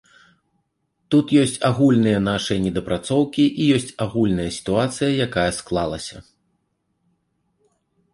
Тут 1.15 1.27
ёсць 1.41 1.59
агульныя 1.67 2.21
нашыя 2.29 2.63
недапрацоўкі 2.65 3.45
і 3.61 3.67
ёсць 3.75 3.93
агульная 4.05 4.47
сітуацыя, 4.57 5.11
якая 5.27 5.45
склалася. 5.59 6.17